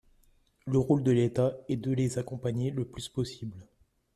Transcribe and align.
Le 0.65 0.79
rôle 0.79 1.03
de 1.03 1.11
l’État 1.11 1.53
est 1.69 1.77
de 1.77 1.91
les 1.91 2.17
accompagner 2.17 2.71
le 2.71 2.85
plus 2.85 3.07
possible. 3.07 3.67